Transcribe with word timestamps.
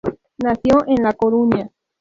Nació 0.39 0.79
en 0.87 1.03
la 1.03 1.13
Coruña. 1.13 1.69